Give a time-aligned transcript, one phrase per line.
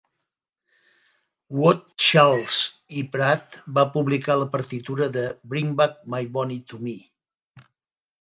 [1.57, 2.55] Wood, Charles
[3.01, 3.03] E.
[3.15, 6.95] Pratt va publicar la partitura de "Bring Back My Bonnie to Me".